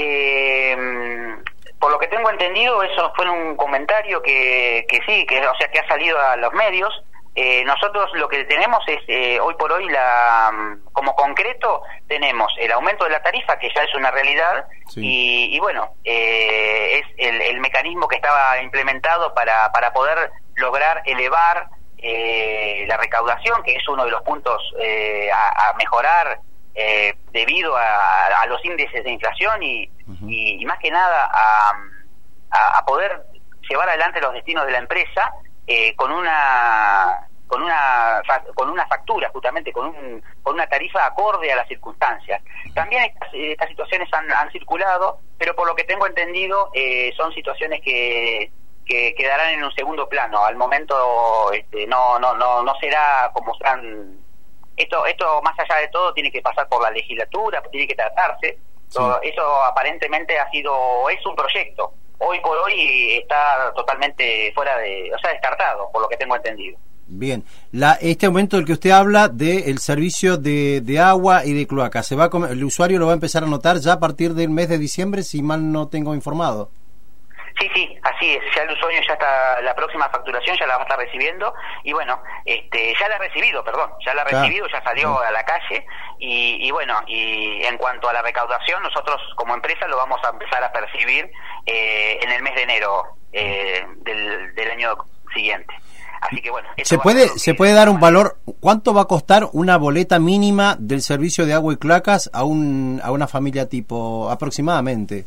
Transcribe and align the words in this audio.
Eh, 0.00 1.36
por 1.80 1.90
lo 1.90 1.98
que 1.98 2.08
tengo 2.08 2.30
entendido, 2.30 2.82
eso 2.82 3.12
fue 3.16 3.28
un 3.28 3.56
comentario 3.56 4.22
que, 4.22 4.84
que 4.88 5.00
sí, 5.06 5.26
que 5.26 5.46
o 5.46 5.54
sea 5.56 5.68
que 5.70 5.80
ha 5.80 5.88
salido 5.88 6.20
a 6.20 6.36
los 6.36 6.52
medios. 6.52 6.92
Eh, 7.34 7.62
nosotros 7.64 8.10
lo 8.14 8.28
que 8.28 8.44
tenemos 8.44 8.82
es 8.88 8.98
eh, 9.06 9.38
hoy 9.38 9.54
por 9.54 9.70
hoy 9.70 9.88
la 9.88 10.50
como 10.92 11.14
concreto 11.14 11.82
tenemos 12.08 12.52
el 12.58 12.72
aumento 12.72 13.04
de 13.04 13.10
la 13.10 13.22
tarifa 13.22 13.56
que 13.60 13.70
ya 13.72 13.84
es 13.84 13.94
una 13.94 14.10
realidad 14.10 14.66
y, 14.96 15.54
y, 15.54 15.60
bueno 15.60 15.92
eh, 16.02 16.98
es 16.98 17.06
el, 17.16 17.40
el, 17.40 17.60
mecanismo 17.60 18.08
que 18.08 18.16
estaba 18.16 18.60
implementado 18.60 19.32
para, 19.34 19.70
para 19.70 19.92
poder 19.92 20.32
lograr 20.56 21.00
elevar 21.04 21.68
eh, 21.98 22.84
la 22.88 22.96
recaudación 22.96 23.62
que 23.62 23.76
es 23.76 23.86
uno 23.86 24.04
de 24.04 24.10
los 24.10 24.22
puntos 24.22 24.60
eh, 24.80 25.30
a, 25.30 25.70
a, 25.70 25.74
mejorar 25.74 26.40
eh, 26.80 27.12
debido 27.32 27.76
a, 27.76 28.26
a, 28.40 28.46
los 28.46 28.64
índices 28.64 29.02
de 29.02 29.10
inflación 29.10 29.60
y, 29.64 29.90
uh 30.06 30.12
-huh. 30.12 30.30
y, 30.30 30.62
y, 30.62 30.64
más 30.64 30.78
que 30.78 30.92
nada 30.92 31.28
a, 31.28 32.78
a, 32.78 32.84
poder 32.84 33.20
llevar 33.68 33.88
adelante 33.88 34.20
los 34.20 34.32
destinos 34.32 34.64
de 34.64 34.70
la 34.72 34.78
empresa 34.78 35.32
eh, 35.66 35.96
con 35.96 36.12
una 36.12 37.26
con 37.48 37.62
una 37.62 38.22
con 38.54 38.70
una 38.70 38.86
factura 38.86 39.28
justamente 39.30 39.72
con 39.72 39.86
un 39.86 40.22
con 40.44 40.54
una 40.54 40.68
tarifa 40.68 41.04
acorde 41.04 41.52
a 41.52 41.56
las 41.56 41.66
circunstancias. 41.66 42.40
También 42.74 43.02
estas, 43.04 43.28
estas 43.34 43.68
situaciones 43.70 44.08
han, 44.12 44.30
han, 44.30 44.48
circulado 44.52 45.18
pero 45.36 45.56
por 45.56 45.66
lo 45.66 45.74
que 45.74 45.82
tengo 45.82 46.06
entendido 46.06 46.70
eh, 46.74 47.12
son 47.16 47.32
situaciones 47.32 47.80
que 47.82 48.52
que 48.86 49.14
quedarán 49.16 49.50
en 49.50 49.64
un 49.64 49.72
segundo 49.72 50.08
plano. 50.08 50.44
Al 50.44 50.54
momento 50.54 51.50
este, 51.52 51.88
no 51.88 52.20
no 52.20 52.36
no 52.36 52.62
no 52.62 52.74
será 52.76 53.32
como 53.34 53.52
están 53.54 54.27
esto 54.78 55.04
esto 55.06 55.42
más 55.42 55.58
allá 55.58 55.80
de 55.80 55.88
todo 55.88 56.12
tiene 56.14 56.30
que 56.30 56.40
pasar 56.40 56.68
por 56.68 56.82
la 56.82 56.90
legislatura 56.90 57.62
tiene 57.70 57.86
que 57.86 57.94
tratarse 57.94 58.58
sí. 58.88 59.02
eso 59.22 59.62
aparentemente 59.64 60.38
ha 60.38 60.50
sido 60.50 61.08
es 61.10 61.24
un 61.26 61.34
proyecto 61.34 61.92
hoy 62.18 62.40
por 62.40 62.56
hoy 62.58 63.18
está 63.18 63.72
totalmente 63.74 64.52
fuera 64.54 64.78
de 64.78 65.12
o 65.14 65.18
sea 65.18 65.32
descartado 65.32 65.90
por 65.92 66.02
lo 66.02 66.08
que 66.08 66.16
tengo 66.16 66.36
entendido 66.36 66.78
Bien, 67.10 67.42
la, 67.72 67.94
este 68.02 68.26
aumento 68.26 68.58
del 68.58 68.66
que 68.66 68.74
usted 68.74 68.90
habla 68.90 69.28
del 69.28 69.64
de 69.64 69.78
servicio 69.78 70.36
de, 70.36 70.82
de, 70.82 70.98
agua 70.98 71.46
y 71.46 71.54
de 71.54 71.66
cloaca, 71.66 72.02
¿se 72.02 72.14
va 72.14 72.24
a, 72.26 72.50
¿el 72.50 72.62
usuario 72.62 72.98
lo 72.98 73.06
va 73.06 73.12
a 73.12 73.14
empezar 73.14 73.44
a 73.44 73.46
notar 73.46 73.78
ya 73.78 73.94
a 73.94 73.98
partir 73.98 74.34
del 74.34 74.50
mes 74.50 74.68
de 74.68 74.76
diciembre, 74.76 75.22
si 75.22 75.40
mal 75.40 75.72
no 75.72 75.88
tengo 75.88 76.14
informado? 76.14 76.70
Sí, 77.58 77.68
sí, 77.74 77.98
así 78.02 78.34
es. 78.34 78.42
Ya 78.54 78.62
el 78.62 78.70
usuario 78.70 79.00
ya 79.06 79.14
está, 79.14 79.60
la 79.62 79.74
próxima 79.74 80.08
facturación 80.08 80.56
ya 80.58 80.66
la 80.66 80.76
va 80.76 80.82
a 80.82 80.84
estar 80.84 80.98
recibiendo 80.98 81.52
y 81.82 81.92
bueno, 81.92 82.22
este, 82.44 82.94
ya 82.98 83.08
la 83.08 83.16
ha 83.16 83.18
recibido, 83.18 83.64
perdón, 83.64 83.90
ya 84.04 84.14
la 84.14 84.22
ha 84.22 84.24
recibido, 84.24 84.66
ya 84.68 84.82
salió 84.82 85.20
a 85.20 85.30
la 85.32 85.44
calle 85.44 85.84
y, 86.18 86.66
y, 86.66 86.70
bueno, 86.70 87.00
y 87.06 87.64
en 87.64 87.76
cuanto 87.78 88.08
a 88.08 88.12
la 88.12 88.22
recaudación, 88.22 88.82
nosotros 88.82 89.20
como 89.34 89.54
empresa 89.54 89.88
lo 89.88 89.96
vamos 89.96 90.20
a 90.24 90.30
empezar 90.30 90.62
a 90.62 90.72
percibir 90.72 91.30
eh, 91.66 92.18
en 92.22 92.30
el 92.30 92.42
mes 92.42 92.54
de 92.54 92.62
enero 92.62 93.02
eh, 93.32 93.84
del, 93.98 94.54
del 94.54 94.70
año 94.70 94.96
siguiente. 95.34 95.74
Así 96.20 96.40
que 96.40 96.50
bueno. 96.50 96.68
¿Se 96.82 96.98
puede, 96.98 97.28
¿Se 97.38 97.54
puede 97.54 97.72
dar 97.72 97.88
un 97.88 98.00
valor? 98.00 98.38
¿Cuánto 98.60 98.92
va 98.92 99.02
a 99.02 99.04
costar 99.06 99.48
una 99.52 99.76
boleta 99.76 100.18
mínima 100.18 100.76
del 100.78 101.02
servicio 101.02 101.46
de 101.46 101.54
agua 101.54 101.74
y 101.74 101.76
cloacas 101.76 102.30
a, 102.32 102.44
un, 102.44 103.00
a 103.04 103.12
una 103.12 103.28
familia 103.28 103.68
tipo 103.68 104.28
aproximadamente? 104.30 105.26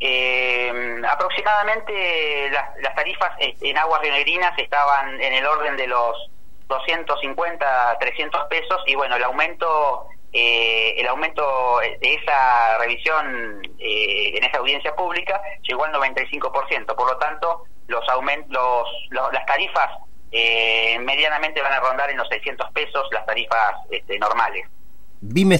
Eh, 0.00 1.00
aproximadamente 1.08 2.50
las, 2.50 2.76
las 2.80 2.94
tarifas 2.94 3.30
en 3.38 3.78
aguas 3.78 4.00
rionegrinas 4.02 4.58
estaban 4.58 5.20
en 5.20 5.32
el 5.32 5.46
orden 5.46 5.76
de 5.76 5.86
los 5.86 6.30
250, 6.68 7.98
300 8.00 8.42
pesos 8.48 8.82
y 8.86 8.94
bueno, 8.94 9.16
el 9.16 9.24
aumento 9.24 10.08
eh, 10.36 11.00
el 11.00 11.06
aumento 11.06 11.78
de 11.80 12.14
esa 12.14 12.76
revisión 12.78 13.62
eh, 13.78 14.36
en 14.36 14.42
esa 14.42 14.58
audiencia 14.58 14.92
pública 14.96 15.40
llegó 15.62 15.84
al 15.84 15.92
95%. 15.92 16.86
Por 16.96 17.08
lo 17.08 17.16
tanto, 17.18 17.62
los, 17.86 18.02
aument 18.08 18.44
los, 18.50 18.88
las 19.10 19.46
tarifas 19.46 19.90
eh, 20.32 20.98
medianamente 20.98 21.62
van 21.62 21.72
a 21.72 21.78
rondar 21.78 22.10
en 22.10 22.16
los 22.16 22.26
600 22.28 22.68
pesos, 22.72 23.04
las 23.12 23.24
tarifas 23.26 23.76
este, 23.90 24.18
normales. 24.18 24.66